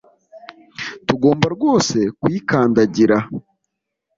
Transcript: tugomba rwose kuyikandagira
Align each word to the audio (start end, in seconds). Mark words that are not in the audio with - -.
tugomba 1.07 1.47
rwose 1.55 1.97
kuyikandagira 2.19 3.17